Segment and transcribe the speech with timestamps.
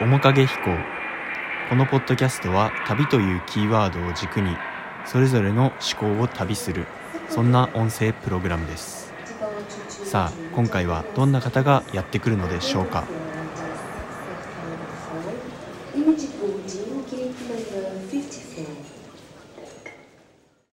[0.00, 0.78] 面影飛行。
[1.68, 4.56] このポッドキャストは旅というキーワードを軸に
[5.04, 6.86] それぞれの思考を旅する
[7.28, 9.12] そんな音声プログラムです。
[10.02, 13.04] さあ今回はどんな方がやってくるのでしょうか？